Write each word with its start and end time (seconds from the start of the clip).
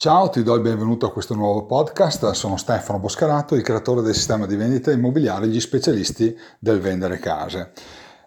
Ciao, 0.00 0.28
ti 0.28 0.44
do 0.44 0.54
il 0.54 0.60
benvenuto 0.60 1.06
a 1.06 1.12
questo 1.12 1.34
nuovo 1.34 1.66
podcast. 1.66 2.30
Sono 2.30 2.56
Stefano 2.56 3.00
Boscarato, 3.00 3.56
il 3.56 3.62
creatore 3.62 4.00
del 4.00 4.14
sistema 4.14 4.46
di 4.46 4.54
vendita 4.54 4.92
immobiliare 4.92 5.48
Gli 5.48 5.58
specialisti 5.58 6.38
del 6.60 6.78
vendere 6.78 7.18
case. 7.18 7.72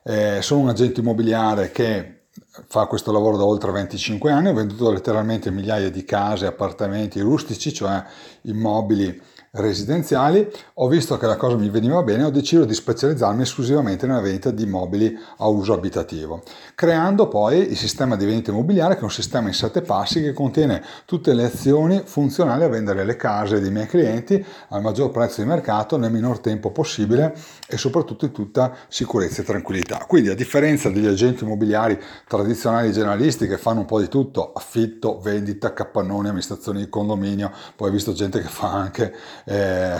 Eh, 0.03 0.41
sono 0.41 0.63
un 0.63 0.67
agente 0.67 0.99
immobiliare 0.99 1.71
che 1.71 2.23
fa 2.67 2.87
questo 2.87 3.13
lavoro 3.13 3.37
da 3.37 3.45
oltre 3.45 3.71
25 3.71 4.29
anni, 4.29 4.49
ho 4.49 4.53
venduto 4.53 4.91
letteralmente 4.91 5.49
migliaia 5.49 5.89
di 5.89 6.03
case, 6.03 6.45
appartamenti 6.45 7.21
rustici, 7.21 7.71
cioè 7.71 8.03
immobili 8.41 9.21
residenziali, 9.53 10.49
ho 10.75 10.87
visto 10.87 11.17
che 11.17 11.25
la 11.25 11.35
cosa 11.35 11.57
mi 11.57 11.69
veniva 11.69 12.01
bene, 12.03 12.23
ho 12.23 12.29
deciso 12.29 12.63
di 12.63 12.73
specializzarmi 12.73 13.41
esclusivamente 13.41 14.07
nella 14.07 14.21
vendita 14.21 14.49
di 14.49 14.63
immobili 14.63 15.13
a 15.39 15.47
uso 15.47 15.73
abitativo, 15.73 16.41
creando 16.73 17.27
poi 17.27 17.69
il 17.69 17.75
sistema 17.75 18.15
di 18.15 18.25
vendita 18.25 18.51
immobiliare 18.51 18.93
che 18.93 19.01
è 19.01 19.03
un 19.03 19.11
sistema 19.11 19.49
in 19.49 19.53
sette 19.53 19.81
passi 19.81 20.21
che 20.21 20.31
contiene 20.31 20.81
tutte 21.03 21.33
le 21.33 21.43
azioni 21.43 22.01
funzionali 22.05 22.63
a 22.63 22.69
vendere 22.69 23.03
le 23.03 23.17
case 23.17 23.59
dei 23.59 23.71
miei 23.71 23.87
clienti 23.87 24.43
al 24.69 24.81
maggior 24.81 25.11
prezzo 25.11 25.41
di 25.41 25.47
mercato 25.47 25.97
nel 25.97 26.13
minor 26.13 26.39
tempo 26.39 26.71
possibile 26.71 27.35
e 27.67 27.75
soprattutto 27.75 28.23
in 28.23 28.31
tutta 28.31 28.73
sicurezza 28.87 29.41
e 29.41 29.45
tranquillità. 29.45 30.05
Quindi 30.07 30.29
a 30.29 30.35
differenza 30.35 30.89
degli 30.89 31.07
agenti 31.07 31.43
immobiliari 31.43 31.99
tradizionali 32.25 32.93
generalisti 32.93 33.47
che 33.47 33.57
fanno 33.57 33.81
un 33.81 33.85
po' 33.85 33.99
di 33.99 34.07
tutto, 34.07 34.53
affitto, 34.53 35.19
vendita, 35.19 35.73
capannoni, 35.73 36.27
amministrazione 36.27 36.79
di 36.79 36.87
condominio, 36.87 37.51
poi 37.75 37.89
ho 37.89 37.91
visto 37.91 38.13
gente 38.13 38.39
che 38.39 38.47
fa 38.47 38.71
anche 38.71 39.13
eh, 39.45 39.99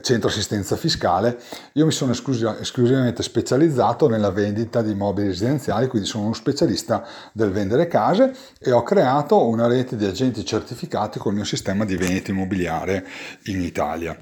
centro 0.00 0.28
assistenza 0.28 0.76
fiscale, 0.76 1.38
io 1.72 1.86
mi 1.86 1.92
sono 1.92 2.12
esclusivamente 2.12 3.22
specializzato 3.22 4.08
nella 4.08 4.30
vendita 4.30 4.82
di 4.82 4.92
immobili 4.92 5.28
residenziali, 5.28 5.86
quindi 5.86 6.08
sono 6.08 6.24
uno 6.24 6.34
specialista 6.34 7.06
del 7.32 7.50
vendere 7.50 7.86
case 7.86 8.34
e 8.58 8.72
ho 8.72 8.82
creato 8.82 9.46
una 9.46 9.66
rete 9.66 9.96
di 9.96 10.04
agenti 10.04 10.44
certificati 10.44 11.18
con 11.18 11.32
il 11.32 11.38
mio 11.38 11.46
sistema 11.46 11.84
di 11.84 11.96
vendita 11.96 12.30
immobiliare 12.30 13.06
in 13.44 13.60
Italia. 13.60 14.16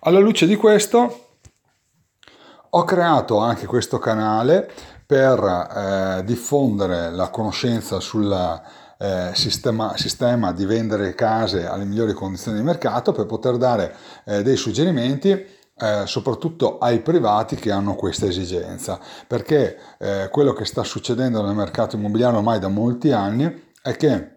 Alla 0.00 0.18
luce 0.18 0.46
di 0.46 0.56
questo 0.56 1.26
ho 2.70 2.84
creato 2.84 3.38
anche 3.38 3.66
questo 3.66 3.98
canale 3.98 4.70
per 5.04 5.38
eh, 5.38 6.24
diffondere 6.24 7.10
la 7.10 7.28
conoscenza 7.28 8.00
sulla 8.00 8.62
eh, 9.02 9.30
sistema, 9.34 9.96
sistema, 9.96 10.52
di 10.52 10.64
vendere 10.64 11.14
case 11.16 11.66
alle 11.66 11.84
migliori 11.84 12.12
condizioni 12.12 12.58
di 12.58 12.64
mercato 12.64 13.10
per 13.10 13.26
poter 13.26 13.56
dare 13.56 13.94
eh, 14.24 14.42
dei 14.44 14.56
suggerimenti 14.56 15.30
eh, 15.30 16.02
soprattutto 16.06 16.78
ai 16.78 17.00
privati 17.00 17.56
che 17.56 17.72
hanno 17.72 17.96
questa 17.96 18.26
esigenza, 18.26 19.00
perché 19.26 19.76
eh, 19.98 20.28
quello 20.30 20.52
che 20.52 20.64
sta 20.64 20.84
succedendo 20.84 21.42
nel 21.42 21.56
mercato 21.56 21.96
immobiliare 21.96 22.36
ormai 22.36 22.60
da 22.60 22.68
molti 22.68 23.10
anni 23.10 23.70
è 23.82 23.96
che 23.96 24.34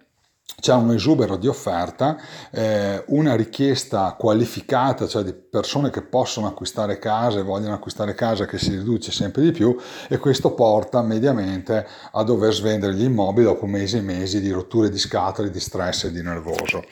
c'è 0.65 0.73
un 0.73 0.91
esubero 0.93 1.37
di 1.37 1.47
offerta, 1.47 2.17
eh, 2.51 3.03
una 3.07 3.35
richiesta 3.35 4.15
qualificata, 4.17 5.07
cioè 5.07 5.23
di 5.23 5.33
persone 5.33 5.89
che 5.89 6.01
possono 6.01 6.47
acquistare 6.47 6.97
case, 6.97 7.43
vogliono 7.43 7.73
acquistare 7.73 8.15
case 8.15 8.45
che 8.45 8.57
si 8.57 8.71
riduce 8.71 9.11
sempre 9.11 9.43
di 9.43 9.51
più 9.51 9.75
e 10.07 10.17
questo 10.17 10.53
porta 10.53 11.01
mediamente 11.01 11.85
a 12.11 12.23
dover 12.23 12.53
svendere 12.53 12.93
gli 12.93 13.03
immobili 13.03 13.45
dopo 13.45 13.65
mesi 13.65 13.97
e 13.97 14.01
mesi 14.01 14.41
di 14.41 14.49
rotture 14.49 14.89
di 14.89 14.97
scatole, 14.97 15.51
di 15.51 15.59
stress 15.59 16.05
e 16.05 16.11
di 16.11 16.21
nervoso. 16.21 16.83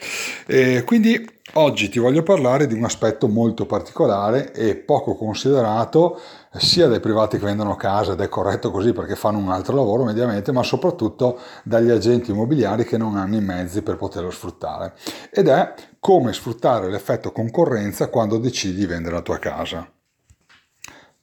E 0.46 0.84
quindi 0.84 1.28
oggi 1.54 1.88
ti 1.88 1.98
voglio 1.98 2.22
parlare 2.22 2.66
di 2.66 2.74
un 2.74 2.84
aspetto 2.84 3.28
molto 3.28 3.66
particolare 3.66 4.52
e 4.52 4.76
poco 4.76 5.16
considerato 5.16 6.20
sia 6.56 6.86
dai 6.86 7.00
privati 7.00 7.38
che 7.38 7.44
vendono 7.44 7.76
case, 7.76 8.12
ed 8.12 8.20
è 8.20 8.28
corretto 8.28 8.70
così 8.70 8.92
perché 8.92 9.16
fanno 9.16 9.38
un 9.38 9.50
altro 9.50 9.74
lavoro 9.74 10.04
mediamente, 10.04 10.52
ma 10.52 10.62
soprattutto 10.62 11.38
dagli 11.62 11.90
agenti 11.90 12.30
immobiliari 12.30 12.84
che 12.84 12.96
non 12.96 13.16
hanno 13.16 13.36
i 13.36 13.40
mezzi 13.40 13.82
per 13.82 13.96
poterlo 13.96 14.30
sfruttare. 14.30 14.94
Ed 15.30 15.48
è 15.48 15.74
come 15.98 16.32
sfruttare 16.32 16.90
l'effetto 16.90 17.32
concorrenza 17.32 18.08
quando 18.08 18.38
decidi 18.38 18.76
di 18.76 18.86
vendere 18.86 19.16
la 19.16 19.22
tua 19.22 19.38
casa. 19.38 19.88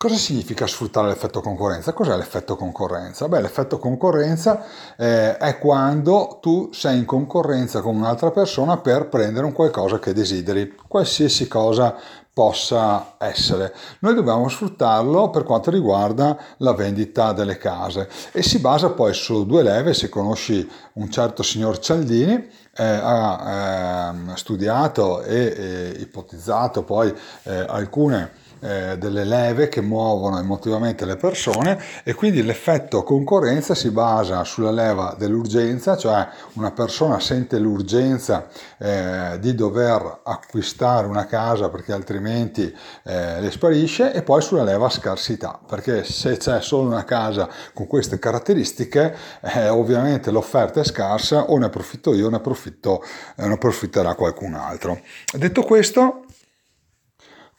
Cosa 0.02 0.16
significa 0.16 0.66
sfruttare 0.66 1.10
l'effetto 1.10 1.42
concorrenza? 1.42 1.94
Cos'è 1.94 2.18
l'effetto 2.18 2.56
concorrenza? 2.56 3.28
Beh, 3.28 3.40
l'effetto 3.40 3.78
concorrenza 3.78 4.66
eh, 4.98 5.38
è 5.38 5.60
quando 5.60 6.40
tu 6.42 6.70
sei 6.74 6.98
in 6.98 7.06
concorrenza 7.06 7.82
con 7.82 7.98
un'altra 7.98 8.32
persona 8.32 8.78
per 8.78 9.10
prendere 9.10 9.46
un 9.46 9.52
qualcosa 9.52 10.00
che 10.00 10.12
desideri, 10.12 10.76
qualsiasi 10.88 11.48
cosa 11.48 11.96
possa 12.34 13.16
essere. 13.18 13.74
Noi 14.00 14.14
dobbiamo 14.14 14.48
sfruttarlo 14.48 15.30
per 15.30 15.44
quanto 15.44 15.70
riguarda 15.70 16.38
la 16.58 16.74
vendita 16.74 17.34
delle 17.34 17.58
case 17.58 18.08
e 18.32 18.42
si 18.42 18.60
basa 18.60 18.92
poi 18.92 19.14
su 19.14 19.46
due 19.46 19.64
leve, 19.64 19.94
se 19.94 20.08
conosci 20.08 20.68
un 20.94 21.12
certo 21.12 21.44
signor 21.44 21.80
Cialdini, 21.80 22.50
eh, 22.74 22.84
ha 22.84 24.14
eh, 24.14 24.38
studiato 24.38 25.22
e, 25.24 25.36
e, 25.38 26.00
ipotizzato 26.00 26.84
poi 26.84 27.14
eh, 27.44 27.66
alcune 27.68 28.40
eh, 28.62 28.98
delle 28.98 29.26
leve 29.26 29.68
che 29.68 29.82
muovono 29.82 30.40
emotivamente 30.40 31.06
le 31.06 31.16
persone 31.16 31.80
e 32.04 32.14
quindi 32.14 32.44
l'effetto 32.44 33.04
concorrenza 33.04 33.76
si 33.76 33.90
basa 33.90 34.44
sulla 34.44 34.72
leva 34.72 35.16
dell'urgenza, 35.18 35.98
cioè 35.98 36.28
una 36.54 36.72
persona 36.72 37.20
sente 37.20 37.60
l'urgenza 37.60 38.48
eh, 38.78 39.38
di 39.40 39.54
dover 39.56 40.22
acquistare 40.24 41.08
una 41.08 41.26
casa 41.26 41.70
perché 41.70 41.92
altrimenti 41.92 42.74
eh, 43.04 43.42
le 43.42 43.52
sparisce 43.52 44.14
e 44.14 44.22
poi 44.22 44.42
sulla 44.42 44.64
leva 44.64 44.90
scarsità, 44.90 45.60
perché 45.66 46.04
se 46.04 46.38
c'è 46.38 46.62
solo 46.62 46.88
una 46.88 47.04
casa 47.04 47.50
con 47.74 47.88
queste 47.88 48.20
caratteristiche 48.20 49.16
eh, 49.42 49.70
ovviamente 49.70 50.32
l'offerta 50.32 50.82
è 50.82 50.84
scarsa 50.84 51.46
o 51.46 51.58
ne 51.58 51.66
approfitto 51.66 52.14
io 52.14 52.28
o 52.28 52.30
ne, 52.30 52.38
approfitto, 52.38 53.04
eh, 53.36 53.48
ne 53.48 53.54
approfitterà 53.54 54.16
qualcun 54.16 54.54
altro. 54.54 55.00
Detto 55.34 55.64
questo, 55.64 56.26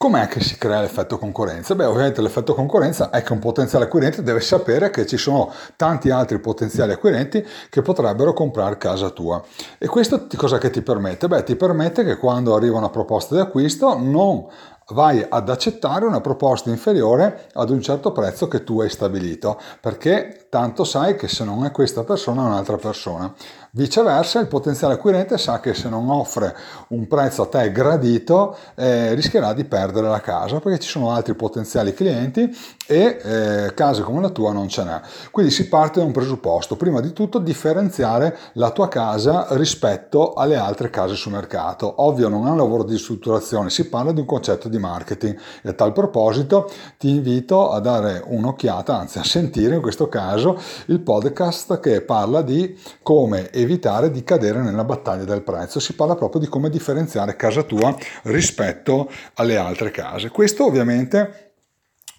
Com'è 0.02 0.26
che 0.26 0.40
si 0.40 0.58
crea 0.58 0.80
l'effetto 0.80 1.16
concorrenza? 1.16 1.76
Beh, 1.76 1.84
ovviamente 1.84 2.20
l'effetto 2.22 2.54
concorrenza 2.54 3.10
è 3.10 3.22
che 3.22 3.32
un 3.32 3.38
potenziale 3.38 3.84
acquirente 3.84 4.24
deve 4.24 4.40
sapere 4.40 4.90
che 4.90 5.06
ci 5.06 5.16
sono 5.16 5.52
tanti 5.76 6.10
altri 6.10 6.40
potenziali 6.40 6.90
acquirenti 6.90 7.46
che 7.70 7.82
potrebbero 7.82 8.32
comprare 8.32 8.78
casa 8.78 9.10
tua. 9.10 9.40
E 9.78 9.86
questo 9.86 10.26
cosa 10.36 10.58
che 10.58 10.70
ti 10.70 10.82
permette? 10.82 11.28
Beh, 11.28 11.44
ti 11.44 11.54
permette 11.54 12.02
che 12.02 12.16
quando 12.16 12.56
arriva 12.56 12.78
una 12.78 12.90
proposta 12.90 13.36
di 13.36 13.42
acquisto 13.42 13.96
non 13.96 14.44
vai 14.88 15.24
ad 15.26 15.48
accettare 15.48 16.04
una 16.04 16.20
proposta 16.20 16.68
inferiore 16.68 17.46
ad 17.52 17.70
un 17.70 17.80
certo 17.80 18.10
prezzo 18.10 18.48
che 18.48 18.64
tu 18.64 18.80
hai 18.80 18.90
stabilito, 18.90 19.56
perché 19.80 20.46
tanto 20.50 20.82
sai 20.82 21.14
che 21.14 21.28
se 21.28 21.44
non 21.44 21.64
è 21.64 21.70
questa 21.70 22.02
persona 22.02 22.42
è 22.42 22.46
un'altra 22.46 22.76
persona. 22.76 23.32
Viceversa, 23.74 24.38
il 24.38 24.48
potenziale 24.48 24.92
acquirente 24.92 25.38
sa 25.38 25.58
che 25.58 25.72
se 25.72 25.88
non 25.88 26.10
offre 26.10 26.54
un 26.88 27.08
prezzo 27.08 27.40
a 27.40 27.46
te 27.46 27.72
gradito 27.72 28.54
eh, 28.74 29.14
rischierà 29.14 29.54
di 29.54 29.64
perdere 29.64 30.08
la 30.08 30.20
casa 30.20 30.60
perché 30.60 30.78
ci 30.78 30.90
sono 30.90 31.10
altri 31.10 31.32
potenziali 31.34 31.94
clienti 31.94 32.54
e 32.86 33.18
eh, 33.22 33.72
case 33.72 34.02
come 34.02 34.20
la 34.20 34.28
tua 34.28 34.52
non 34.52 34.68
ce 34.68 34.84
n'è. 34.84 35.00
Quindi 35.30 35.50
si 35.50 35.68
parte 35.68 36.00
da 36.00 36.04
un 36.04 36.12
presupposto, 36.12 36.76
prima 36.76 37.00
di 37.00 37.14
tutto 37.14 37.38
differenziare 37.38 38.36
la 38.54 38.72
tua 38.72 38.88
casa 38.88 39.46
rispetto 39.52 40.34
alle 40.34 40.56
altre 40.56 40.90
case 40.90 41.14
sul 41.14 41.32
mercato. 41.32 42.02
Ovvio 42.02 42.28
non 42.28 42.46
è 42.48 42.50
un 42.50 42.58
lavoro 42.58 42.84
di 42.84 42.98
strutturazione, 42.98 43.70
si 43.70 43.88
parla 43.88 44.12
di 44.12 44.20
un 44.20 44.26
concetto 44.26 44.68
di 44.68 44.76
marketing 44.76 45.38
e 45.62 45.70
a 45.70 45.72
tal 45.72 45.92
proposito 45.92 46.70
ti 46.98 47.08
invito 47.08 47.70
a 47.70 47.80
dare 47.80 48.22
un'occhiata, 48.22 48.98
anzi 48.98 49.18
a 49.18 49.24
sentire 49.24 49.76
in 49.76 49.80
questo 49.80 50.10
caso 50.10 50.60
il 50.88 51.00
podcast 51.00 51.80
che 51.80 52.02
parla 52.02 52.42
di 52.42 52.78
come 53.02 53.48
evitare 53.62 54.10
di 54.10 54.22
cadere 54.24 54.60
nella 54.60 54.84
battaglia 54.84 55.24
del 55.24 55.42
prezzo. 55.42 55.80
Si 55.80 55.94
parla 55.94 56.14
proprio 56.14 56.40
di 56.40 56.48
come 56.48 56.70
differenziare 56.70 57.36
casa 57.36 57.62
tua 57.62 57.94
rispetto 58.24 59.10
alle 59.34 59.56
altre 59.56 59.90
case. 59.90 60.30
Questo 60.30 60.66
ovviamente 60.66 61.52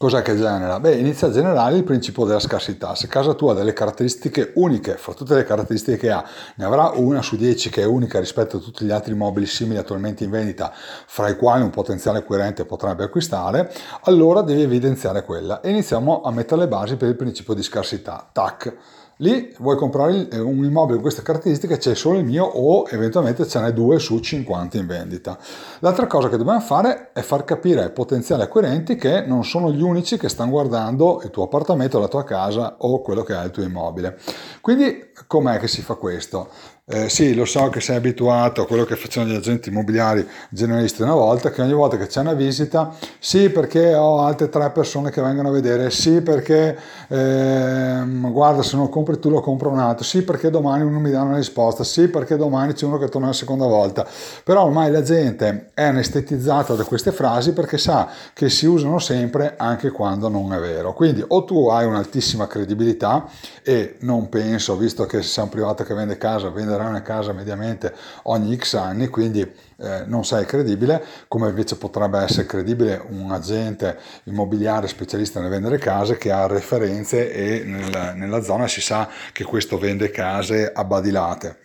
Cos'è 0.03 0.21
che 0.21 0.35
genera? 0.35 0.81
Beh, 0.81 0.97
inizia 0.97 1.27
a 1.27 1.31
generare 1.31 1.77
il 1.77 1.85
principio 1.85 2.25
della 2.25 2.41
scarsità. 2.41 2.93
Se 2.93 3.07
casa 3.07 3.35
tua 3.35 3.53
ha 3.53 3.55
delle 3.55 3.71
caratteristiche 3.71 4.51
uniche, 4.55 4.97
fra 4.97 5.13
tutte 5.13 5.33
le 5.33 5.45
caratteristiche 5.45 5.95
che 5.95 6.11
ha, 6.11 6.21
ne 6.55 6.65
avrà 6.65 6.91
una 6.95 7.21
su 7.21 7.37
dieci 7.37 7.69
che 7.69 7.83
è 7.83 7.85
unica 7.85 8.19
rispetto 8.19 8.57
a 8.57 8.59
tutti 8.59 8.83
gli 8.83 8.91
altri 8.91 9.13
immobili 9.13 9.45
simili 9.45 9.77
attualmente 9.77 10.25
in 10.25 10.29
vendita, 10.29 10.73
fra 10.73 11.29
i 11.29 11.37
quali 11.37 11.63
un 11.63 11.69
potenziale 11.69 12.17
acquirente 12.17 12.65
potrebbe 12.65 13.05
acquistare, 13.05 13.71
allora 14.01 14.41
devi 14.41 14.63
evidenziare 14.63 15.23
quella. 15.23 15.61
E 15.61 15.69
iniziamo 15.69 16.21
a 16.21 16.31
mettere 16.31 16.59
le 16.59 16.67
basi 16.67 16.97
per 16.97 17.07
il 17.07 17.15
principio 17.15 17.53
di 17.53 17.63
scarsità. 17.63 18.27
Tac 18.29 18.75
Lì 19.23 19.55
vuoi 19.59 19.77
comprare 19.77 20.27
eh, 20.27 20.37
un 20.37 20.65
immobile 20.65 20.95
con 20.95 21.03
queste 21.03 21.21
caratteristiche, 21.21 21.77
c'è 21.77 21.95
solo 21.95 22.17
il 22.17 22.25
mio 22.25 22.43
o 22.43 22.85
eventualmente 22.89 23.47
ce 23.47 23.61
n'è 23.61 23.71
due 23.71 23.97
su 23.97 24.19
50 24.19 24.77
in 24.77 24.85
vendita. 24.85 25.39
L'altra 25.79 26.07
cosa 26.07 26.27
che 26.27 26.35
dobbiamo 26.35 26.59
fare 26.59 27.11
è 27.13 27.21
far 27.21 27.45
capire 27.45 27.83
ai 27.83 27.91
potenziali 27.91 28.41
acquirenti 28.41 28.97
che 28.97 29.21
non 29.25 29.45
sono 29.45 29.71
gli 29.71 29.81
unici 29.81 30.17
che 30.17 30.27
stanno 30.27 30.51
guardando 30.51 31.21
il 31.23 31.29
tuo 31.29 31.43
appartamento, 31.43 31.99
la 31.99 32.09
tua 32.09 32.25
casa 32.25 32.75
o 32.79 32.99
quello 32.99 33.23
che 33.23 33.33
è 33.33 33.45
il 33.45 33.51
tuo 33.51 33.63
immobile. 33.63 34.19
Quindi 34.59 35.11
com'è 35.25 35.57
che 35.57 35.69
si 35.69 35.81
fa 35.81 35.93
questo? 35.93 36.49
Eh, 36.85 37.07
sì, 37.07 37.33
lo 37.33 37.45
so 37.45 37.69
che 37.69 37.79
sei 37.79 37.95
abituato 37.95 38.63
a 38.63 38.67
quello 38.67 38.83
che 38.83 38.97
facevano 38.97 39.31
gli 39.31 39.35
agenti 39.37 39.69
immobiliari 39.69 40.27
generalisti 40.49 41.01
una 41.01 41.13
volta, 41.13 41.49
che 41.49 41.61
ogni 41.61 41.71
volta 41.71 41.95
che 41.95 42.07
c'è 42.07 42.19
una 42.19 42.33
visita, 42.33 42.93
sì 43.19 43.49
perché 43.49 43.95
ho 43.95 44.19
altre 44.19 44.49
tre 44.49 44.69
persone 44.69 45.09
che 45.09 45.21
vengono 45.21 45.47
a 45.47 45.51
vedere, 45.53 45.89
sì 45.91 46.19
perché 46.21 46.77
eh, 47.07 48.03
guarda 48.29 48.63
se 48.63 48.75
non 48.75 48.89
compri 48.89 49.17
tu 49.17 49.29
lo 49.29 49.39
compro 49.39 49.69
un 49.69 49.79
altro, 49.79 50.03
sì 50.03 50.23
perché 50.23 50.49
domani 50.49 50.83
uno 50.83 50.99
mi 50.99 51.09
dà 51.09 51.21
una 51.21 51.37
risposta, 51.37 51.85
sì 51.85 52.09
perché 52.09 52.35
domani 52.35 52.73
c'è 52.73 52.85
uno 52.85 52.97
che 52.97 53.07
torna 53.07 53.27
la 53.27 53.33
seconda 53.33 53.65
volta. 53.65 54.05
Però 54.43 54.63
ormai 54.65 54.91
la 54.91 55.01
gente 55.01 55.69
è 55.73 55.83
anestetizzata 55.83 56.73
da 56.73 56.83
queste 56.83 57.13
frasi 57.13 57.53
perché 57.53 57.77
sa 57.77 58.09
che 58.33 58.49
si 58.49 58.65
usano 58.65 58.99
sempre 58.99 59.53
anche 59.55 59.89
quando 59.89 60.27
non 60.27 60.51
è 60.51 60.59
vero. 60.59 60.91
Quindi 60.91 61.23
o 61.25 61.45
tu 61.45 61.69
hai 61.69 61.85
un'altissima 61.85 62.45
credibilità 62.45 63.25
e 63.63 63.95
non 63.99 64.27
penso, 64.27 64.75
visto 64.75 65.05
che 65.05 65.21
sei 65.21 65.45
un 65.45 65.49
privato 65.49 65.85
che 65.85 65.93
vende 65.93 66.17
casa, 66.17 66.49
vende 66.49 66.71
venderà 66.73 66.89
una 66.89 67.01
casa 67.01 67.33
mediamente 67.33 67.93
ogni 68.23 68.55
X 68.57 68.73
anni, 68.73 69.07
quindi 69.07 69.41
eh, 69.41 70.03
non 70.05 70.25
sei 70.25 70.45
credibile, 70.45 71.03
come 71.27 71.49
invece 71.49 71.77
potrebbe 71.77 72.19
essere 72.19 72.45
credibile 72.45 73.03
un 73.09 73.31
agente 73.31 73.97
immobiliare 74.25 74.87
specialista 74.87 75.39
nel 75.39 75.49
vendere 75.49 75.77
case 75.77 76.17
che 76.17 76.31
ha 76.31 76.47
referenze 76.47 77.31
e 77.31 77.63
nel, 77.63 78.13
nella 78.15 78.41
zona 78.41 78.67
si 78.67 78.81
sa 78.81 79.09
che 79.31 79.43
questo 79.43 79.77
vende 79.77 80.09
case 80.09 80.71
a 80.71 80.83
badilate. 80.83 81.62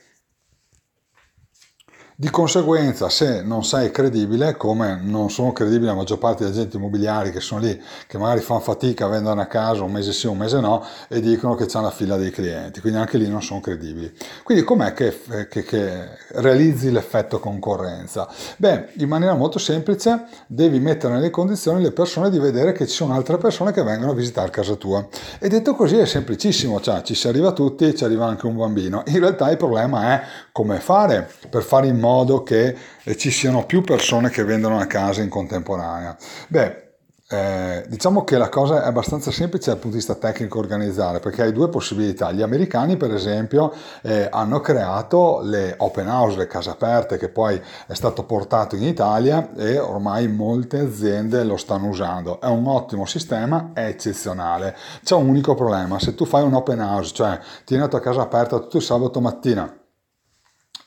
Di 2.20 2.30
conseguenza, 2.30 3.08
se 3.10 3.42
non 3.42 3.62
sei 3.62 3.92
credibile, 3.92 4.56
come 4.56 4.98
non 5.00 5.30
sono 5.30 5.52
credibili 5.52 5.86
la 5.86 5.94
maggior 5.94 6.18
parte 6.18 6.42
degli 6.42 6.52
agenti 6.52 6.74
immobiliari 6.74 7.30
che 7.30 7.38
sono 7.38 7.60
lì, 7.60 7.80
che 8.08 8.18
magari 8.18 8.40
fanno 8.40 8.58
fatica 8.58 9.04
a 9.04 9.08
vendere 9.08 9.34
una 9.34 9.46
casa 9.46 9.84
un 9.84 9.92
mese 9.92 10.12
sì, 10.12 10.26
un 10.26 10.36
mese 10.36 10.58
no, 10.58 10.84
e 11.06 11.20
dicono 11.20 11.54
che 11.54 11.66
c'è 11.66 11.78
una 11.78 11.92
fila 11.92 12.16
dei 12.16 12.32
clienti, 12.32 12.80
quindi 12.80 12.98
anche 12.98 13.18
lì 13.18 13.28
non 13.28 13.40
sono 13.40 13.60
credibili. 13.60 14.12
Quindi 14.42 14.64
com'è 14.64 14.94
che, 14.94 15.16
che, 15.48 15.62
che 15.62 16.08
realizzi 16.30 16.90
l'effetto 16.90 17.38
concorrenza? 17.38 18.28
Beh, 18.56 18.88
in 18.94 19.06
maniera 19.06 19.34
molto 19.34 19.60
semplice 19.60 20.24
devi 20.48 20.80
mettere 20.80 21.14
nelle 21.14 21.30
condizioni 21.30 21.84
le 21.84 21.92
persone 21.92 22.30
di 22.30 22.40
vedere 22.40 22.72
che 22.72 22.88
ci 22.88 22.94
sono 22.94 23.14
altre 23.14 23.38
persone 23.38 23.70
che 23.70 23.84
vengono 23.84 24.10
a 24.10 24.14
visitare 24.16 24.50
casa 24.50 24.74
tua. 24.74 25.06
E 25.38 25.46
detto 25.46 25.72
così 25.76 25.98
è 25.98 26.04
semplicissimo, 26.04 26.80
cioè 26.80 27.02
ci 27.02 27.14
si 27.14 27.28
arriva 27.28 27.52
tutti, 27.52 27.94
ci 27.94 28.02
arriva 28.02 28.26
anche 28.26 28.46
un 28.46 28.56
bambino. 28.56 29.04
In 29.06 29.20
realtà 29.20 29.48
il 29.52 29.56
problema 29.56 30.14
è 30.14 30.22
come 30.50 30.80
fare 30.80 31.30
per 31.48 31.62
fare 31.62 31.86
in 31.86 31.94
modo 31.94 32.06
modo 32.08 32.42
che 32.42 32.74
eh, 33.02 33.16
ci 33.16 33.30
siano 33.30 33.66
più 33.66 33.82
persone 33.82 34.30
che 34.30 34.44
vendono 34.44 34.76
una 34.76 34.86
casa 34.86 35.20
in 35.22 35.28
contemporanea? 35.28 36.16
Beh, 36.48 36.86
eh, 37.30 37.84
diciamo 37.88 38.24
che 38.24 38.38
la 38.38 38.48
cosa 38.48 38.82
è 38.82 38.86
abbastanza 38.86 39.30
semplice 39.30 39.66
dal 39.66 39.78
punto 39.78 39.98
di 39.98 40.02
vista 40.02 40.14
tecnico 40.14 40.58
organizzare 40.58 41.20
perché 41.20 41.42
hai 41.42 41.52
due 41.52 41.68
possibilità. 41.68 42.32
Gli 42.32 42.40
americani, 42.40 42.96
per 42.96 43.12
esempio, 43.12 43.70
eh, 44.00 44.28
hanno 44.30 44.60
creato 44.60 45.40
le 45.42 45.74
open 45.76 46.08
house, 46.08 46.38
le 46.38 46.46
case 46.46 46.70
aperte, 46.70 47.18
che 47.18 47.28
poi 47.28 47.60
è 47.86 47.92
stato 47.92 48.24
portato 48.24 48.76
in 48.76 48.84
Italia 48.84 49.50
e 49.54 49.78
ormai 49.78 50.26
molte 50.28 50.78
aziende 50.78 51.44
lo 51.44 51.58
stanno 51.58 51.88
usando. 51.88 52.40
È 52.40 52.46
un 52.46 52.66
ottimo 52.66 53.04
sistema, 53.04 53.72
è 53.74 53.84
eccezionale. 53.84 54.74
C'è 55.04 55.14
un 55.14 55.28
unico 55.28 55.54
problema: 55.54 55.98
se 55.98 56.14
tu 56.14 56.24
fai 56.24 56.42
un 56.42 56.54
open 56.54 56.80
house, 56.80 57.12
cioè 57.12 57.38
tieni 57.64 57.82
la 57.82 57.88
tua 57.88 58.00
casa 58.00 58.22
aperta 58.22 58.58
tutto 58.58 58.78
il 58.78 58.82
sabato 58.82 59.20
mattina 59.20 59.77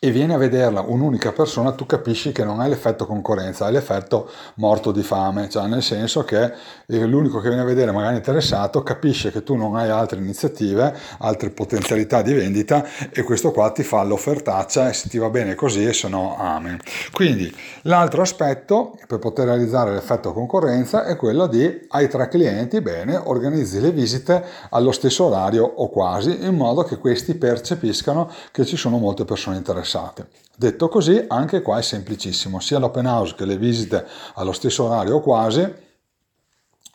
e 0.03 0.09
vieni 0.09 0.33
a 0.33 0.37
vederla 0.37 0.81
un'unica 0.81 1.31
persona, 1.31 1.73
tu 1.73 1.85
capisci 1.85 2.31
che 2.31 2.43
non 2.43 2.59
è 2.59 2.67
l'effetto 2.67 3.05
concorrenza, 3.05 3.67
è 3.67 3.71
l'effetto 3.71 4.31
morto 4.55 4.91
di 4.91 5.03
fame, 5.03 5.47
cioè 5.47 5.67
nel 5.67 5.83
senso 5.83 6.23
che 6.23 6.53
eh, 6.87 7.05
l'unico 7.05 7.39
che 7.39 7.49
viene 7.49 7.61
a 7.61 7.65
vedere 7.65 7.91
magari 7.91 8.15
interessato 8.15 8.81
capisce 8.81 9.31
che 9.31 9.43
tu 9.43 9.55
non 9.55 9.75
hai 9.75 9.89
altre 9.89 10.17
iniziative, 10.17 10.97
altre 11.19 11.51
potenzialità 11.51 12.23
di 12.23 12.33
vendita 12.33 12.83
e 13.11 13.21
questo 13.21 13.51
qua 13.51 13.69
ti 13.69 13.83
fa 13.83 14.01
l'offertaccia 14.01 14.89
e 14.89 14.93
se 14.93 15.07
ti 15.07 15.19
va 15.19 15.29
bene 15.29 15.53
così 15.53 15.85
e 15.85 15.93
se 15.93 16.07
no 16.07 16.35
amen. 16.35 16.79
Quindi 17.11 17.55
l'altro 17.83 18.23
aspetto 18.23 18.97
per 19.05 19.19
poter 19.19 19.45
realizzare 19.45 19.93
l'effetto 19.93 20.33
concorrenza 20.33 21.05
è 21.05 21.15
quello 21.15 21.45
di 21.45 21.85
hai 21.89 22.09
tre 22.09 22.27
clienti, 22.27 22.81
bene, 22.81 23.21
organizzi 23.23 23.79
le 23.79 23.91
visite 23.91 24.43
allo 24.71 24.91
stesso 24.91 25.25
orario 25.25 25.63
o 25.63 25.89
quasi 25.89 26.43
in 26.43 26.55
modo 26.55 26.81
che 26.81 26.97
questi 26.97 27.35
percepiscano 27.35 28.31
che 28.51 28.65
ci 28.65 28.77
sono 28.77 28.97
molte 28.97 29.25
persone 29.25 29.57
interessate 29.57 29.89
interessate. 29.91 30.29
Detto 30.55 30.87
così, 30.87 31.25
anche 31.27 31.61
qua 31.61 31.79
è 31.79 31.81
semplicissimo, 31.81 32.59
sia 32.59 32.79
l'open 32.79 33.07
house 33.07 33.35
che 33.35 33.45
le 33.45 33.57
visite 33.57 34.05
allo 34.35 34.51
stesso 34.51 34.85
orario 34.85 35.19
quasi 35.19 35.89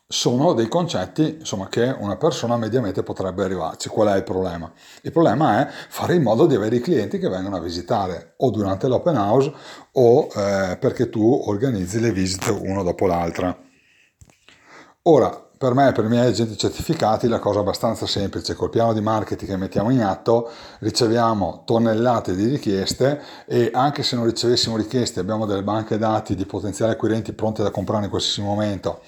sono 0.09 0.53
dei 0.53 0.69
concetti 0.69 1.39
insomma, 1.41 1.69
che 1.69 1.83
una 1.99 2.17
persona 2.17 2.57
mediamente 2.57 3.03
potrebbe 3.03 3.43
arrivarci. 3.43 3.89
Qual 3.89 4.07
è 4.07 4.17
il 4.17 4.23
problema? 4.23 4.71
Il 5.03 5.11
problema 5.11 5.67
è 5.67 5.71
fare 5.89 6.15
in 6.15 6.23
modo 6.23 6.47
di 6.47 6.55
avere 6.55 6.77
i 6.77 6.81
clienti 6.81 7.19
che 7.19 7.29
vengono 7.29 7.57
a 7.57 7.61
visitare 7.61 8.35
o 8.39 8.51
durante 8.51 8.87
l'open 8.87 9.17
house 9.17 9.53
o 9.93 10.29
eh, 10.33 10.77
perché 10.79 11.09
tu 11.11 11.43
organizzi 11.47 11.99
le 11.99 12.13
visite 12.13 12.51
uno 12.51 12.85
dopo 12.85 13.07
l'altra. 13.07 13.57
Ora, 15.03 15.46
per 15.59 15.73
me 15.73 15.89
e 15.89 15.93
per 15.93 16.05
i 16.05 16.09
miei 16.09 16.27
agenti 16.27 16.57
certificati 16.57 17.29
la 17.29 17.39
cosa 17.39 17.61
è 17.61 17.63
abbastanza 17.63 18.07
semplice, 18.07 18.55
col 18.55 18.69
piano 18.69 18.93
di 18.93 19.01
marketing 19.01 19.51
che 19.51 19.57
mettiamo 19.57 19.91
in 19.91 20.03
atto 20.03 20.51
riceviamo 20.81 21.63
tonnellate 21.65 22.35
di 22.35 22.47
richieste 22.47 23.23
e 23.47 23.71
anche 23.73 24.03
se 24.03 24.17
non 24.17 24.27
ricevessimo 24.27 24.77
richieste 24.77 25.21
abbiamo 25.21 25.47
delle 25.47 25.63
banche 25.63 25.97
dati 25.97 26.35
di 26.35 26.45
potenziali 26.45 26.93
acquirenti 26.93 27.33
pronti 27.33 27.63
da 27.63 27.71
comprare 27.71 28.05
in 28.05 28.11
qualsiasi 28.11 28.43
momento 28.43 29.01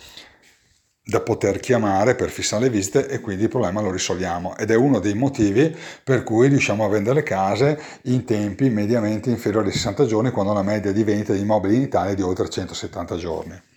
da 1.04 1.20
poter 1.20 1.60
chiamare 1.60 2.14
per 2.14 2.30
fissare 2.30 2.64
le 2.64 2.70
visite 2.70 3.08
e 3.08 3.20
quindi 3.20 3.44
il 3.44 3.48
problema 3.50 3.82
lo 3.82 3.90
risolviamo 3.90 4.56
ed 4.56 4.70
è 4.70 4.74
uno 4.74 5.00
dei 5.00 5.14
motivi 5.14 5.74
per 6.02 6.22
cui 6.22 6.48
riusciamo 6.48 6.84
a 6.84 6.88
vendere 6.88 7.22
case 7.22 7.78
in 8.04 8.24
tempi 8.24 8.70
mediamente 8.70 9.28
inferiori 9.28 9.68
ai 9.68 9.72
60 9.74 10.06
giorni 10.06 10.30
quando 10.30 10.54
la 10.54 10.62
media 10.62 10.92
di 10.92 11.04
vendita 11.04 11.34
di 11.34 11.40
immobili 11.40 11.76
in 11.76 11.82
Italia 11.82 12.12
è 12.12 12.14
di 12.14 12.22
oltre 12.22 12.48
170 12.48 13.16
giorni. 13.16 13.67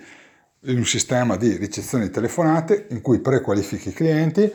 un 0.65 0.85
sistema 0.85 1.37
di 1.37 1.57
ricezione 1.57 2.05
di 2.05 2.11
telefonate 2.11 2.87
in 2.91 3.01
cui 3.01 3.19
prequalifichi 3.19 3.89
i 3.89 3.93
clienti, 3.93 4.53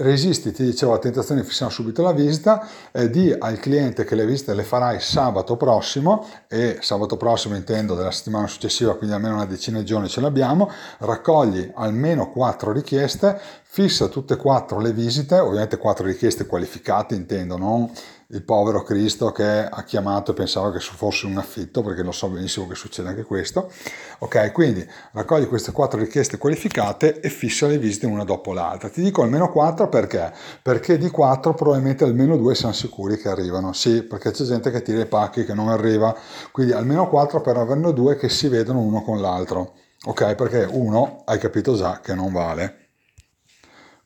resisti, 0.00 0.52
ti 0.52 0.64
dicevo, 0.64 0.92
alla 0.92 1.00
tentazione 1.00 1.40
di 1.40 1.46
fissare 1.46 1.70
subito 1.70 2.02
la 2.02 2.12
visita, 2.12 2.66
eh, 2.92 3.08
di 3.08 3.34
al 3.36 3.58
cliente 3.58 4.04
che 4.04 4.14
le 4.14 4.26
visite 4.26 4.54
le 4.54 4.62
farai 4.62 5.00
sabato 5.00 5.56
prossimo, 5.56 6.26
e 6.48 6.78
sabato 6.80 7.16
prossimo 7.16 7.56
intendo 7.56 7.94
della 7.94 8.10
settimana 8.10 8.46
successiva, 8.46 8.96
quindi 8.96 9.14
almeno 9.14 9.34
una 9.34 9.46
decina 9.46 9.78
di 9.78 9.84
giorni 9.84 10.08
ce 10.08 10.20
l'abbiamo, 10.20 10.70
raccogli 10.98 11.70
almeno 11.74 12.30
quattro 12.30 12.72
richieste, 12.72 13.38
fissa 13.72 14.08
tutte 14.08 14.34
e 14.34 14.36
quattro 14.36 14.80
le 14.80 14.92
visite, 14.92 15.38
ovviamente 15.38 15.76
quattro 15.76 16.04
richieste 16.04 16.44
qualificate 16.44 17.14
intendo, 17.14 17.56
non 17.56 17.88
il 18.32 18.42
povero 18.42 18.82
Cristo 18.82 19.30
che 19.30 19.64
ha 19.64 19.84
chiamato 19.84 20.32
e 20.32 20.34
pensava 20.34 20.72
che 20.72 20.80
fosse 20.80 21.26
un 21.26 21.38
affitto, 21.38 21.80
perché 21.80 22.02
lo 22.02 22.10
so 22.10 22.28
benissimo 22.28 22.66
che 22.66 22.74
succede 22.74 23.10
anche 23.10 23.22
questo. 23.22 23.70
Ok, 24.18 24.50
quindi 24.50 24.84
raccogli 25.12 25.46
queste 25.46 25.70
quattro 25.70 26.00
richieste 26.00 26.36
qualificate 26.36 27.20
e 27.20 27.28
fissa 27.28 27.68
le 27.68 27.78
visite 27.78 28.06
una 28.06 28.24
dopo 28.24 28.52
l'altra. 28.52 28.88
Ti 28.88 29.02
dico 29.02 29.22
almeno 29.22 29.50
quattro 29.52 29.88
perché? 29.88 30.32
Perché 30.62 30.98
di 30.98 31.08
quattro 31.08 31.54
probabilmente 31.54 32.02
almeno 32.02 32.36
due 32.36 32.56
siamo 32.56 32.74
sicuri 32.74 33.18
che 33.18 33.28
arrivano. 33.28 33.72
Sì, 33.72 34.02
perché 34.02 34.32
c'è 34.32 34.44
gente 34.44 34.72
che 34.72 34.82
tira 34.82 35.00
i 35.00 35.06
pacchi 35.06 35.44
che 35.44 35.54
non 35.54 35.68
arriva, 35.68 36.12
quindi 36.50 36.72
almeno 36.72 37.08
quattro 37.08 37.40
per 37.40 37.56
averne 37.56 37.92
due 37.92 38.16
che 38.16 38.28
si 38.28 38.48
vedono 38.48 38.80
uno 38.80 39.02
con 39.02 39.20
l'altro. 39.20 39.74
Ok, 40.06 40.34
perché 40.34 40.66
uno 40.68 41.22
hai 41.24 41.38
capito 41.38 41.76
già 41.76 42.00
che 42.00 42.14
non 42.14 42.32
vale. 42.32 42.79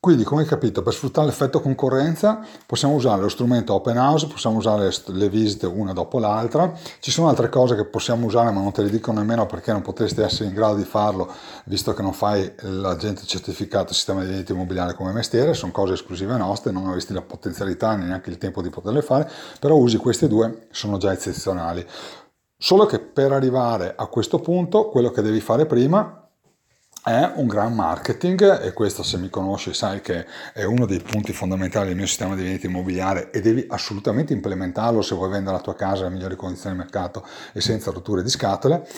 Quindi, 0.04 0.24
come 0.24 0.42
hai 0.42 0.46
capito, 0.46 0.82
per 0.82 0.92
sfruttare 0.92 1.28
l'effetto 1.28 1.62
concorrenza 1.62 2.44
possiamo 2.66 2.92
usare 2.92 3.22
lo 3.22 3.30
strumento 3.30 3.72
open 3.72 3.96
house, 3.96 4.26
possiamo 4.26 4.58
usare 4.58 4.92
le 5.06 5.28
visite 5.30 5.64
una 5.64 5.94
dopo 5.94 6.18
l'altra. 6.18 6.74
Ci 7.00 7.10
sono 7.10 7.30
altre 7.30 7.48
cose 7.48 7.74
che 7.74 7.86
possiamo 7.86 8.26
usare, 8.26 8.50
ma 8.50 8.60
non 8.60 8.70
te 8.70 8.82
le 8.82 8.90
dico 8.90 9.12
nemmeno 9.12 9.46
perché 9.46 9.72
non 9.72 9.80
potresti 9.80 10.20
essere 10.20 10.50
in 10.50 10.54
grado 10.54 10.74
di 10.74 10.84
farlo, 10.84 11.32
visto 11.64 11.94
che 11.94 12.02
non 12.02 12.12
fai 12.12 12.52
l'agente 12.58 13.24
certificato 13.24 13.94
sistema 13.94 14.20
di 14.20 14.26
vendita 14.26 14.52
immobiliare 14.52 14.92
come 14.92 15.10
mestiere, 15.10 15.54
sono 15.54 15.72
cose 15.72 15.94
esclusive 15.94 16.36
nostre, 16.36 16.70
non 16.70 16.86
avresti 16.86 17.14
la 17.14 17.22
potenzialità 17.22 17.96
neanche 17.96 18.28
il 18.28 18.36
tempo 18.36 18.60
di 18.60 18.68
poterle 18.68 19.00
fare, 19.00 19.26
però 19.58 19.76
usi 19.76 19.96
queste 19.96 20.28
due, 20.28 20.66
sono 20.70 20.98
già 20.98 21.12
eccezionali. 21.12 21.82
Solo 22.58 22.84
che 22.84 22.98
per 22.98 23.32
arrivare 23.32 23.94
a 23.96 24.04
questo 24.08 24.38
punto, 24.38 24.90
quello 24.90 25.10
che 25.10 25.22
devi 25.22 25.40
fare 25.40 25.64
prima 25.64 26.23
è 27.04 27.32
un 27.34 27.46
gran 27.46 27.74
marketing 27.74 28.62
e 28.62 28.72
questo 28.72 29.02
se 29.02 29.18
mi 29.18 29.28
conosci 29.28 29.74
sai 29.74 30.00
che 30.00 30.24
è 30.54 30.64
uno 30.64 30.86
dei 30.86 31.00
punti 31.00 31.34
fondamentali 31.34 31.88
del 31.88 31.96
mio 31.96 32.06
sistema 32.06 32.34
di 32.34 32.42
vendita 32.42 32.66
immobiliare 32.66 33.30
e 33.30 33.42
devi 33.42 33.66
assolutamente 33.68 34.32
implementarlo 34.32 35.02
se 35.02 35.14
vuoi 35.14 35.28
vendere 35.28 35.56
la 35.56 35.62
tua 35.62 35.74
casa 35.74 36.06
alle 36.06 36.14
migliori 36.14 36.34
condizioni 36.34 36.74
di 36.74 36.80
mercato 36.80 37.22
e 37.52 37.60
senza 37.60 37.90
rotture 37.90 38.22
di 38.22 38.30
scatole. 38.30 38.88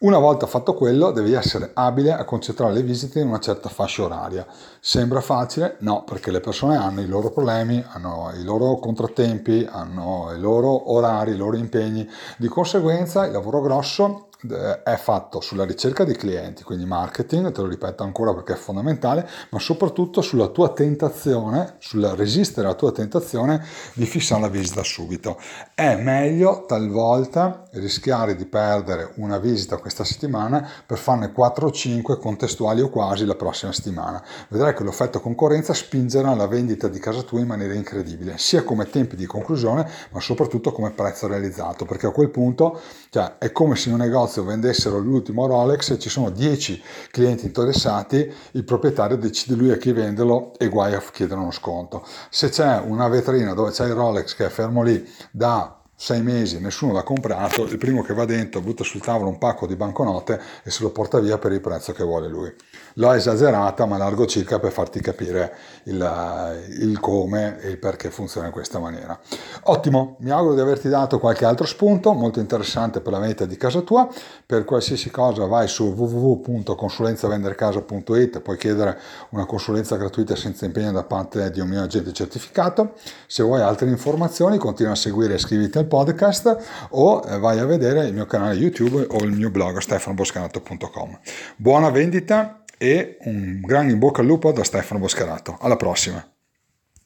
Una 0.00 0.18
volta 0.18 0.46
fatto 0.46 0.74
quello 0.74 1.10
devi 1.10 1.32
essere 1.32 1.70
abile 1.72 2.12
a 2.12 2.24
concentrare 2.24 2.74
le 2.74 2.82
visite 2.82 3.18
in 3.18 3.28
una 3.28 3.40
certa 3.40 3.70
fascia 3.70 4.02
oraria. 4.02 4.46
Sembra 4.78 5.22
facile? 5.22 5.76
No, 5.80 6.04
perché 6.04 6.30
le 6.30 6.40
persone 6.40 6.76
hanno 6.76 7.00
i 7.00 7.06
loro 7.06 7.30
problemi, 7.30 7.82
hanno 7.88 8.30
i 8.38 8.44
loro 8.44 8.76
contrattempi, 8.76 9.66
hanno 9.68 10.32
i 10.36 10.38
loro 10.38 10.92
orari, 10.92 11.32
i 11.32 11.36
loro 11.36 11.56
impegni. 11.56 12.08
Di 12.36 12.46
conseguenza 12.46 13.24
il 13.24 13.32
lavoro 13.32 13.62
grosso 13.62 14.27
è 14.46 14.96
fatto 14.96 15.40
sulla 15.40 15.64
ricerca 15.64 16.04
di 16.04 16.14
clienti, 16.14 16.62
quindi 16.62 16.84
marketing, 16.84 17.50
te 17.50 17.60
lo 17.60 17.66
ripeto 17.66 18.04
ancora 18.04 18.32
perché 18.32 18.52
è 18.52 18.56
fondamentale, 18.56 19.28
ma 19.50 19.58
soprattutto 19.58 20.20
sulla 20.20 20.46
tua 20.48 20.68
tentazione, 20.72 21.74
sul 21.78 22.04
resistere 22.04 22.68
alla 22.68 22.76
tua 22.76 22.92
tentazione 22.92 23.64
di 23.94 24.06
fissare 24.06 24.42
la 24.42 24.48
visita 24.48 24.84
subito. 24.84 25.40
È 25.74 25.96
meglio 25.96 26.66
talvolta 26.66 27.64
rischiare 27.72 28.36
di 28.36 28.46
perdere 28.46 29.12
una 29.16 29.38
visita 29.38 29.78
questa 29.78 30.04
settimana 30.04 30.68
per 30.86 30.98
farne 30.98 31.32
4 31.32 31.66
o 31.66 31.70
5 31.72 32.18
contestuali 32.18 32.80
o 32.80 32.90
quasi 32.90 33.24
la 33.24 33.34
prossima 33.34 33.72
settimana. 33.72 34.22
Vedrai 34.48 34.72
che 34.72 34.84
l'effetto 34.84 35.20
concorrenza 35.20 35.74
spingerà 35.74 36.34
la 36.34 36.46
vendita 36.46 36.86
di 36.86 37.00
casa 37.00 37.22
tua 37.22 37.40
in 37.40 37.48
maniera 37.48 37.74
incredibile, 37.74 38.38
sia 38.38 38.62
come 38.62 38.88
tempi 38.88 39.16
di 39.16 39.26
conclusione, 39.26 39.88
ma 40.12 40.20
soprattutto 40.20 40.70
come 40.70 40.92
prezzo 40.92 41.26
realizzato, 41.26 41.84
perché 41.84 42.06
a 42.06 42.12
quel 42.12 42.30
punto 42.30 42.80
cioè, 43.10 43.38
è 43.38 43.50
come 43.50 43.74
se 43.74 43.88
in 43.88 43.94
un 43.94 44.00
negozio 44.00 44.26
negozio 44.28 44.44
vendessero 44.44 44.98
l'ultimo 44.98 45.46
Rolex 45.46 45.90
e 45.90 45.98
ci 45.98 46.10
sono 46.10 46.30
10 46.30 46.82
clienti 47.10 47.46
interessati, 47.46 48.30
il 48.52 48.64
proprietario 48.64 49.16
decide 49.16 49.54
lui 49.54 49.70
a 49.70 49.78
chi 49.78 49.92
venderlo 49.92 50.52
e 50.58 50.68
guai 50.68 50.94
a 50.94 51.02
chiedere 51.10 51.40
uno 51.40 51.50
sconto. 51.50 52.06
Se 52.28 52.50
c'è 52.50 52.78
una 52.78 53.08
vetrina 53.08 53.54
dove 53.54 53.70
c'è 53.70 53.86
il 53.86 53.94
Rolex 53.94 54.34
che 54.34 54.46
è 54.46 54.50
fermo 54.50 54.82
lì 54.82 55.06
da 55.30 55.77
sei 56.00 56.22
mesi, 56.22 56.60
nessuno 56.60 56.92
l'ha 56.92 57.02
comprato, 57.02 57.64
il 57.64 57.76
primo 57.76 58.02
che 58.02 58.14
va 58.14 58.24
dentro 58.24 58.60
butta 58.60 58.84
sul 58.84 59.00
tavolo 59.00 59.30
un 59.30 59.38
pacco 59.38 59.66
di 59.66 59.74
banconote 59.74 60.40
e 60.62 60.70
se 60.70 60.84
lo 60.84 60.90
porta 60.90 61.18
via 61.18 61.38
per 61.38 61.50
il 61.50 61.60
prezzo 61.60 61.92
che 61.92 62.04
vuole 62.04 62.28
lui. 62.28 62.54
L'ho 62.94 63.12
esagerata, 63.12 63.84
ma 63.84 63.96
largo 63.96 64.24
circa 64.24 64.60
per 64.60 64.70
farti 64.70 65.00
capire 65.00 65.52
il, 65.84 66.68
il, 66.78 67.00
come 67.00 67.60
e 67.60 67.70
il 67.70 67.78
perché 67.78 68.10
funziona 68.10 68.46
in 68.46 68.52
questa 68.52 68.78
maniera. 68.78 69.18
Ottimo, 69.64 70.14
mi 70.20 70.30
auguro 70.30 70.54
di 70.54 70.60
averti 70.60 70.88
dato 70.88 71.18
qualche 71.18 71.44
altro 71.44 71.66
spunto 71.66 72.12
molto 72.12 72.38
interessante 72.38 73.00
per 73.00 73.12
la 73.12 73.18
vendita 73.18 73.44
di 73.44 73.56
casa 73.56 73.80
tua. 73.80 74.08
Per 74.46 74.64
qualsiasi 74.64 75.10
cosa 75.10 75.46
vai 75.46 75.66
su 75.66 75.94
www.consulenzavendercasa.it, 75.96 78.38
puoi 78.40 78.56
chiedere 78.56 78.96
una 79.30 79.46
consulenza 79.46 79.96
gratuita 79.96 80.36
senza 80.36 80.64
impegno 80.64 80.92
da 80.92 81.02
parte 81.02 81.50
di 81.50 81.58
un 81.58 81.66
mio 81.68 81.82
agente 81.82 82.12
certificato. 82.12 82.92
Se 83.26 83.42
vuoi 83.42 83.62
altre 83.62 83.88
informazioni, 83.88 84.58
continua 84.58 84.92
a 84.92 84.96
seguire 84.96 85.32
e 85.32 85.36
iscriviti 85.36 85.78
al 85.78 85.86
podcast 85.88 86.56
o 86.90 87.22
eh, 87.26 87.38
vai 87.38 87.58
a 87.58 87.64
vedere 87.64 88.06
il 88.06 88.14
mio 88.14 88.26
canale 88.26 88.54
YouTube 88.54 89.06
o 89.10 89.24
il 89.24 89.32
mio 89.32 89.50
blog 89.50 89.78
stefanoboscanato.com. 89.78 91.18
Buona 91.56 91.90
vendita 91.90 92.62
e 92.78 93.18
un 93.22 93.60
gran 93.60 93.90
in 93.90 93.98
bocca 93.98 94.20
al 94.20 94.26
lupo 94.26 94.52
da 94.52 94.62
Stefano 94.62 95.00
Boscarato. 95.00 95.58
Alla 95.60 95.76
prossima! 95.76 96.37